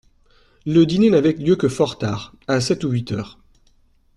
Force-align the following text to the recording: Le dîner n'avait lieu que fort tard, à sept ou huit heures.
Le 0.65 0.85
dîner 0.87 1.11
n'avait 1.11 1.33
lieu 1.33 1.55
que 1.55 1.69
fort 1.69 1.99
tard, 1.99 2.33
à 2.47 2.59
sept 2.59 2.83
ou 2.85 2.89
huit 2.89 3.11
heures. 3.11 3.37